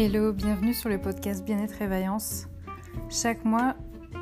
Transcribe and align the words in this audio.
Hello, 0.00 0.32
bienvenue 0.32 0.74
sur 0.74 0.88
le 0.88 1.00
podcast 1.00 1.44
Bien-être 1.44 1.82
et 1.82 1.88
Vaillance. 1.88 2.46
Chaque 3.10 3.44
mois 3.44 3.74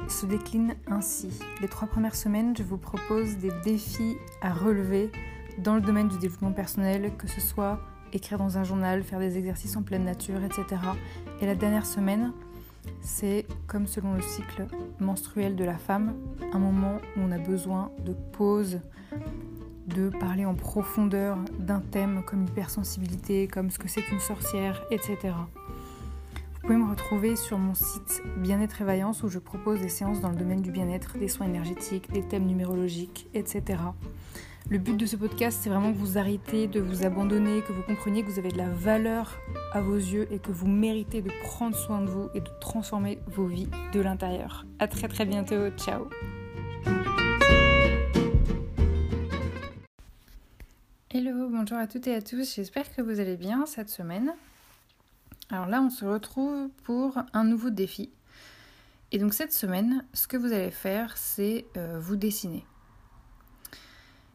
se 0.08 0.24
décline 0.24 0.74
ainsi. 0.86 1.28
Les 1.60 1.68
trois 1.68 1.86
premières 1.86 2.14
semaines, 2.14 2.56
je 2.56 2.62
vous 2.62 2.78
propose 2.78 3.36
des 3.36 3.50
défis 3.62 4.16
à 4.40 4.54
relever 4.54 5.12
dans 5.58 5.74
le 5.74 5.82
domaine 5.82 6.08
du 6.08 6.16
développement 6.16 6.52
personnel, 6.52 7.12
que 7.18 7.28
ce 7.28 7.42
soit 7.42 7.78
écrire 8.14 8.38
dans 8.38 8.56
un 8.56 8.64
journal, 8.64 9.02
faire 9.02 9.18
des 9.18 9.36
exercices 9.36 9.76
en 9.76 9.82
pleine 9.82 10.04
nature, 10.04 10.42
etc. 10.42 10.80
Et 11.42 11.46
la 11.46 11.54
dernière 11.54 11.84
semaine, 11.84 12.32
c'est 13.02 13.44
comme 13.66 13.86
selon 13.86 14.14
le 14.14 14.22
cycle 14.22 14.68
menstruel 14.98 15.56
de 15.56 15.64
la 15.64 15.76
femme, 15.76 16.14
un 16.54 16.58
moment 16.58 16.96
où 17.18 17.20
on 17.20 17.30
a 17.32 17.38
besoin 17.38 17.92
de 18.02 18.14
pause, 18.32 18.80
de 19.86 20.08
parler 20.08 20.44
en 20.44 20.54
profondeur 20.54 21.38
d'un 21.58 21.80
thème 21.80 22.22
comme 22.26 22.44
l'hypersensibilité, 22.44 23.48
comme 23.48 23.70
ce 23.70 23.78
que 23.78 23.88
c'est 23.88 24.02
qu'une 24.02 24.20
sorcière, 24.20 24.82
etc. 24.90 25.16
Vous 26.66 26.72
pouvez 26.72 26.76
me 26.76 26.90
retrouver 26.90 27.36
sur 27.36 27.58
mon 27.58 27.74
site 27.74 28.22
Bien-être 28.38 28.82
et 28.82 28.84
Vaillance 28.84 29.22
où 29.22 29.28
je 29.28 29.38
propose 29.38 29.80
des 29.80 29.88
séances 29.88 30.20
dans 30.20 30.30
le 30.30 30.36
domaine 30.36 30.62
du 30.62 30.72
bien-être, 30.72 31.16
des 31.16 31.28
soins 31.28 31.46
énergétiques, 31.46 32.10
des 32.10 32.22
thèmes 32.22 32.46
numérologiques, 32.46 33.28
etc. 33.34 33.78
Le 34.68 34.78
but 34.78 34.96
de 34.96 35.06
ce 35.06 35.14
podcast, 35.14 35.60
c'est 35.62 35.70
vraiment 35.70 35.92
que 35.92 35.98
vous 35.98 36.18
arrêtez 36.18 36.66
de 36.66 36.80
vous 36.80 37.06
abandonner, 37.06 37.62
que 37.62 37.72
vous 37.72 37.82
compreniez 37.82 38.24
que 38.24 38.30
vous 38.30 38.40
avez 38.40 38.50
de 38.50 38.58
la 38.58 38.68
valeur 38.68 39.38
à 39.72 39.80
vos 39.80 39.94
yeux 39.94 40.26
et 40.32 40.40
que 40.40 40.50
vous 40.50 40.66
méritez 40.66 41.22
de 41.22 41.30
prendre 41.44 41.76
soin 41.76 42.00
de 42.00 42.10
vous 42.10 42.28
et 42.34 42.40
de 42.40 42.50
transformer 42.60 43.20
vos 43.28 43.46
vies 43.46 43.68
de 43.92 44.00
l'intérieur. 44.00 44.66
À 44.80 44.88
très 44.88 45.06
très 45.06 45.24
bientôt, 45.24 45.70
ciao 45.76 46.08
Bonjour 51.24 51.78
à 51.78 51.86
toutes 51.86 52.08
et 52.08 52.14
à 52.14 52.20
tous, 52.20 52.56
j'espère 52.56 52.94
que 52.94 53.00
vous 53.00 53.20
allez 53.20 53.38
bien 53.38 53.64
cette 53.64 53.88
semaine. 53.88 54.34
Alors 55.48 55.64
là, 55.64 55.80
on 55.80 55.88
se 55.88 56.04
retrouve 56.04 56.68
pour 56.84 57.16
un 57.32 57.44
nouveau 57.44 57.70
défi. 57.70 58.10
Et 59.12 59.18
donc 59.18 59.32
cette 59.32 59.54
semaine, 59.54 60.04
ce 60.12 60.28
que 60.28 60.36
vous 60.36 60.52
allez 60.52 60.70
faire, 60.70 61.16
c'est 61.16 61.64
euh, 61.78 61.98
vous 61.98 62.16
dessiner. 62.16 62.66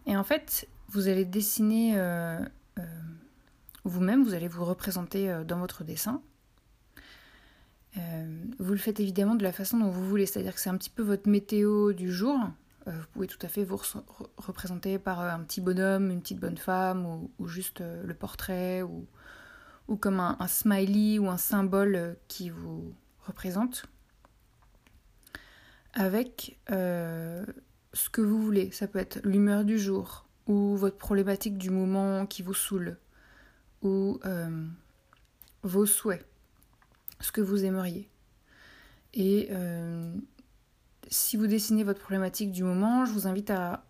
Et 0.08 0.17
en 0.17 0.23
fait, 0.23 0.67
vous 0.89 1.08
allez 1.08 1.23
dessiner 1.23 2.00
euh, 2.00 2.39
euh, 2.80 2.83
vous-même, 3.83 4.23
vous 4.23 4.33
allez 4.33 4.48
vous 4.48 4.66
représenter 4.66 5.44
dans 5.48 5.59
votre 5.59 5.83
dessin. 5.83 6.20
vous 8.58 8.72
le 8.72 8.80
faites 8.80 9.00
évidemment 9.00 9.36
de 9.36 9.44
la 9.44 9.52
façon 9.52 9.77
dont 9.77 9.92
vous 9.92 10.08
voulez, 10.09 10.25
c'est-à-dire 10.25 10.55
que 10.55 10.59
c'est 10.59 10.72
un 10.72 10.77
petit 10.77 10.89
peu 10.89 11.03
votre 11.03 11.30
météo 11.30 11.94
du 11.94 12.11
jour. 12.11 12.39
Euh, 12.92 13.00
vous 13.00 13.08
pouvez 13.14 13.28
tout 13.28 13.39
à 13.42 13.47
fait 13.47 13.64
vous 13.64 13.80
représenter 14.38 15.00
par 15.00 15.22
euh, 15.22 15.30
un 15.30 15.39
petit 15.39 15.61
bonhomme, 15.61 16.11
une 16.11 16.22
petite 16.22 16.39
bonne 16.39 16.58
femme, 16.58 17.06
ou, 17.39 17.48
juste 17.48 17.81
euh, 17.81 18.03
le 18.03 18.14
portrait, 18.14 18.81
ou, 18.81 19.08
ou 19.88 19.95
comme 19.95 20.20
un, 20.20 20.48
smiley 20.48 21.20
ou 21.20 21.30
un 21.30 21.38
symbole 21.38 22.17
qui 22.28 22.50
vous 22.50 22.94
représente. 23.25 23.86
Avec 25.94 26.58
ce 26.67 28.09
que 28.09 28.22
vous 28.22 28.42
voulez. 28.42 28.72
Ça 28.72 28.88
peut 28.88 29.00
être 29.00 29.20
l'humeur 29.26 29.66
du 29.66 29.78
jour, 29.78 30.26
ou 30.48 30.78
votre 30.78 30.98
problématique 30.98 31.58
du 31.58 31.70
moment 31.70 32.26
qui 32.26 32.42
vous 32.44 32.53
saoule, 32.53 32.98
ou 33.81 34.20
vos 35.64 35.86
souhaits, 35.86 36.26
ce 37.20 37.33
que 37.33 37.42
vous 37.42 37.66
aimeriez. 37.66 38.09
Et 39.14 39.50
si 41.09 41.38
vous 41.38 41.47
dessinez 41.47 41.83
votre 41.83 41.99
problématique 41.99 42.52
du 42.52 42.63
moment, 42.63 43.05
je 43.05 43.11
vous 43.11 43.27
invite 43.27 43.49
à, 43.49 43.83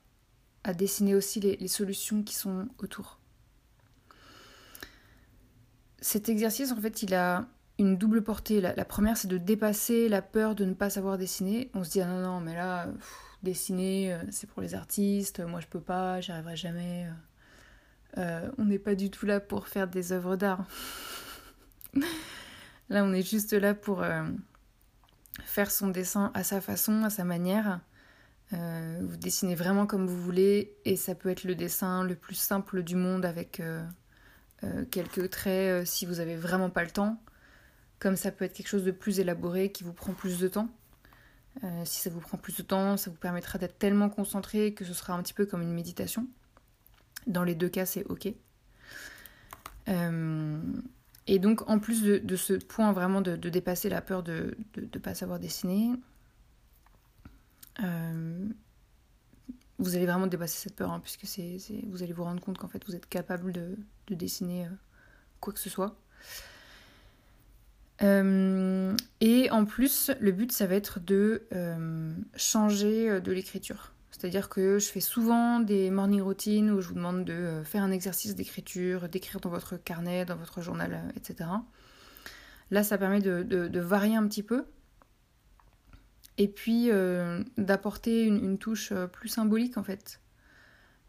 dessiner 0.75 1.15
aussi 1.15 1.39
les, 1.39 1.67
solutions 1.67 2.23
qui 2.23 2.35
sont 2.35 2.67
autour. 2.77 3.19
Cet 5.99 6.29
exercice, 6.29 6.71
en 6.71 6.77
fait, 6.77 7.03
il 7.03 7.13
a 7.13 7.47
une 7.79 7.97
double 7.97 8.23
portée. 8.23 8.61
La, 8.61 8.85
première, 8.85 9.17
c'est 9.17 9.27
de 9.27 9.37
dépasser 9.37 10.07
la 10.07 10.21
peur 10.21 10.55
de 10.55 10.65
ne 10.65 10.73
pas 10.73 10.89
savoir 10.89 11.17
dessiner. 11.17 11.71
On 11.73 11.83
se 11.83 11.91
dit, 11.91 12.01
ah 12.01 12.07
non, 12.07 12.21
non, 12.21 12.39
mais 12.39 12.53
là, 12.53 12.87
dessiner, 13.43 14.13
euh, 14.13 14.23
c'est 14.29 14.47
pour 14.47 14.61
les 14.61 14.75
artistes, 14.75 15.39
moi 15.39 15.59
je 15.59 15.67
peux 15.67 15.81
pas, 15.81 16.21
j'y 16.21 16.31
arriverai 16.31 16.55
jamais. 16.55 17.07
Euh, 18.17 18.49
on 18.57 18.65
n'est 18.65 18.79
pas 18.79 18.95
du 18.95 19.09
tout 19.09 19.25
là 19.25 19.39
pour 19.39 19.67
faire 19.67 19.87
des 19.87 20.11
œuvres 20.11 20.35
d'art. 20.35 20.65
là, 22.89 23.03
on 23.03 23.13
est 23.13 23.27
juste 23.27 23.53
là 23.53 23.73
pour... 23.73 24.01
Euh, 24.01 24.23
faire 25.43 25.71
son 25.71 25.87
dessin 25.87 26.31
à 26.33 26.43
sa 26.43 26.61
façon, 26.61 27.03
à 27.03 27.09
sa 27.09 27.23
manière. 27.23 27.79
Euh, 28.53 28.99
vous 29.01 29.17
dessinez 29.17 29.55
vraiment 29.55 29.85
comme 29.85 30.07
vous 30.07 30.21
voulez 30.21 30.75
et 30.83 30.97
ça 30.97 31.15
peut 31.15 31.29
être 31.29 31.45
le 31.45 31.55
dessin 31.55 32.03
le 32.03 32.15
plus 32.15 32.35
simple 32.35 32.83
du 32.83 32.95
monde 32.97 33.23
avec 33.23 33.61
euh, 33.61 33.85
euh, 34.63 34.83
quelques 34.91 35.29
traits 35.29 35.87
si 35.87 36.05
vous 36.05 36.19
avez 36.19 36.35
vraiment 36.35 36.69
pas 36.69 36.83
le 36.83 36.91
temps. 36.91 37.21
Comme 37.99 38.15
ça 38.15 38.31
peut 38.31 38.45
être 38.45 38.53
quelque 38.53 38.67
chose 38.67 38.83
de 38.83 38.91
plus 38.91 39.19
élaboré 39.19 39.71
qui 39.71 39.83
vous 39.83 39.93
prend 39.93 40.13
plus 40.13 40.39
de 40.39 40.47
temps. 40.47 40.69
si 41.85 42.01
ça 42.01 42.09
vous 42.09 42.19
prend 42.19 42.37
plus 42.37 42.57
de 42.57 42.63
temps, 42.63 42.97
ça 42.97 43.11
vous 43.11 43.17
permettra 43.17 43.59
d'être 43.59 43.77
tellement 43.77 44.09
concentré 44.09 44.73
que 44.73 44.83
ce 44.83 44.93
sera 44.93 45.13
un 45.13 45.21
petit 45.21 45.33
peu 45.33 45.45
comme 45.45 45.61
une 45.61 45.73
méditation. 45.73 46.27
Dans 47.27 47.43
les 47.43 47.53
deux 47.53 47.69
cas, 47.69 47.85
c'est 47.85 48.03
ok. 48.05 48.33
Et 51.31 51.39
donc, 51.39 51.69
en 51.69 51.79
plus 51.79 52.03
de, 52.03 52.35
ce 52.35 52.51
point 52.51 52.91
vraiment 52.91 53.21
de, 53.21 53.37
dépasser 53.37 53.87
la 53.87 54.01
peur 54.01 54.21
de 54.21 54.57
ne 54.75 54.99
pas 54.99 55.15
savoir 55.15 55.39
dessiner, 55.39 55.93
euh, 57.81 58.49
vous 59.79 59.95
allez 59.95 60.05
vraiment 60.05 60.27
dépasser 60.27 60.63
cette 60.63 60.75
peur, 60.75 60.91
hein, 60.91 60.99
puisque 60.99 61.23
vous 61.87 62.03
allez 62.03 62.11
vous 62.11 62.25
rendre 62.25 62.41
compte 62.41 62.57
qu'en 62.57 62.67
fait, 62.67 62.85
vous 62.85 62.97
êtes 62.97 63.07
capable 63.07 63.53
de, 63.53 63.77
dessiner 64.09 64.65
euh, 64.65 64.69
quoi 65.39 65.53
que 65.53 65.59
ce 65.61 65.69
soit. 65.69 65.95
Euh, 68.01 68.93
et 69.21 69.49
en 69.51 69.63
plus, 69.63 70.11
le 70.19 70.33
but, 70.33 70.51
ça 70.51 70.67
va 70.67 70.75
être 70.75 70.99
de 70.99 71.43
changer 72.35 73.21
de 73.21 73.31
l'écriture. 73.31 73.93
C'est-à-dire 74.21 74.49
que 74.49 74.77
je 74.77 74.85
fais 74.85 74.99
souvent 74.99 75.59
des 75.59 75.89
morning 75.89 76.21
routines 76.21 76.69
où 76.69 76.79
je 76.79 76.89
vous 76.89 76.93
demande 76.93 77.25
de 77.25 77.33
euh, 77.33 77.63
faire 77.63 77.81
un 77.81 77.89
exercice 77.89 78.35
d'écriture, 78.35 79.09
d'écrire 79.09 79.41
dans 79.41 79.49
votre 79.49 79.77
carnet, 79.77 80.25
dans 80.25 80.35
votre 80.35 80.61
journal, 80.61 80.93
euh, 80.93 81.11
etc. 81.15 81.49
Là, 82.69 82.83
ça 82.83 82.99
permet 82.99 83.19
de, 83.19 83.79
varier 83.79 84.15
un 84.15 84.27
petit 84.27 84.43
peu 84.43 84.65
et 86.37 86.47
puis 86.47 86.91
euh, 86.91 87.43
d'apporter 87.57 88.25
une, 88.25 88.59
touche 88.59 88.93
plus 89.11 89.27
symbolique 89.27 89.77
en 89.79 89.83
fait 89.83 90.21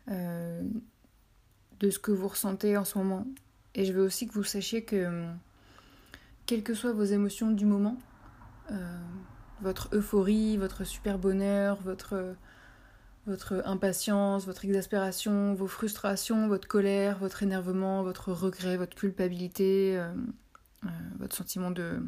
de 0.08 0.70
ce 1.90 1.98
que 1.98 2.12
vous 2.12 2.28
ressentez 2.28 2.78
en 2.78 2.86
ce 2.86 2.96
moment. 2.96 3.26
Et 3.74 3.84
je 3.84 3.92
veux 3.92 4.02
aussi 4.02 4.26
que 4.26 4.32
vous 4.32 4.42
sachiez 4.42 4.84
que 4.84 5.26
quelles 6.46 6.62
que 6.62 6.72
soient 6.72 6.94
vos 6.94 7.04
émotions 7.04 7.50
du 7.50 7.66
moment, 7.66 7.98
votre 9.60 9.94
euphorie, 9.94 10.56
votre 10.56 10.84
super 10.84 11.18
bonheur, 11.18 11.76
votre 11.82 12.34
votre 13.26 13.62
impatience, 13.64 14.46
votre 14.46 14.64
exaspération, 14.64 15.54
vos 15.54 15.68
frustrations, 15.68 16.48
votre 16.48 16.66
colère, 16.66 17.18
votre 17.18 17.42
énervement, 17.42 18.02
votre 18.02 18.32
regret, 18.32 18.76
votre 18.76 18.96
culpabilité, 18.96 19.96
euh, 19.96 20.12
euh, 20.84 20.88
votre 21.18 21.36
sentiment 21.36 21.70
de, 21.70 22.02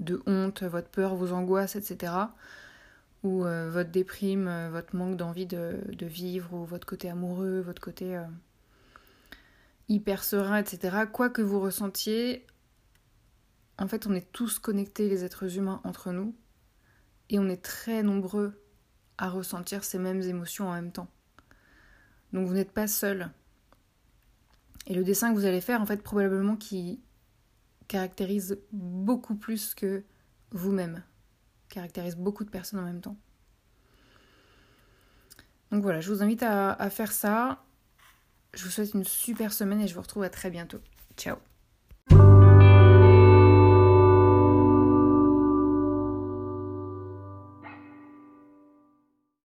de 0.00 0.22
honte, 0.26 0.62
votre 0.62 0.88
peur, 0.88 1.14
vos 1.14 1.32
angoisses, 1.32 1.76
etc. 1.76 2.12
Ou 3.22 3.46
euh, 3.46 3.70
votre 3.70 3.90
déprime, 3.90 4.50
votre 4.70 4.94
manque 4.96 5.16
d'envie 5.16 5.46
de, 5.46 5.78
de, 5.88 6.06
vivre, 6.06 6.52
ou 6.54 6.64
votre 6.64 6.86
côté 6.86 7.08
amoureux, 7.08 7.60
votre 7.60 7.80
côté 7.80 8.20
hyper 9.88 10.24
serein, 10.24 10.58
etc. 10.58 11.04
Quoi 11.10 11.30
que 11.30 11.40
vous 11.40 11.60
ressentiez, 11.60 12.46
en 13.78 13.88
fait, 13.88 14.06
on 14.06 14.14
est 14.14 14.30
tous 14.32 14.58
connectés, 14.58 15.08
les 15.08 15.24
êtres 15.24 15.56
humains, 15.56 15.80
entre 15.84 16.12
nous. 16.12 16.34
Et 17.30 17.38
on 17.38 17.48
est 17.48 17.62
très 17.62 18.02
nombreux 18.02 18.62
à 19.18 19.28
ressentir 19.28 19.84
ces 19.84 19.98
mêmes 19.98 20.22
émotions 20.22 20.68
en 20.68 20.74
même 20.74 20.92
temps. 20.92 21.08
Donc 22.32 22.48
vous 22.48 22.54
n'êtes 22.54 22.72
pas 22.72 22.86
seul. 22.86 23.30
Et 24.86 24.94
le 24.94 25.04
dessin 25.04 25.30
que 25.30 25.38
vous 25.38 25.44
allez 25.44 25.60
faire, 25.60 25.80
en 25.80 25.86
fait, 25.86 26.02
probablement 26.02 26.56
qui 26.56 27.00
caractérise 27.88 28.58
beaucoup 28.72 29.34
plus 29.34 29.74
que 29.74 30.02
vous-même, 30.50 31.02
caractérise 31.68 32.16
beaucoup 32.16 32.44
de 32.44 32.50
personnes 32.50 32.80
en 32.80 32.84
même 32.84 33.00
temps. 33.00 33.16
Donc 35.70 35.82
voilà, 35.82 36.00
je 36.00 36.12
vous 36.12 36.22
invite 36.22 36.42
à, 36.42 36.72
à 36.72 36.90
faire 36.90 37.12
ça. 37.12 37.64
Je 38.54 38.64
vous 38.64 38.70
souhaite 38.70 38.92
une 38.92 39.04
super 39.04 39.52
semaine 39.52 39.80
et 39.80 39.88
je 39.88 39.94
vous 39.94 40.02
retrouve 40.02 40.22
à 40.22 40.30
très 40.30 40.50
bientôt. 40.50 40.80
Ciao 41.16 41.36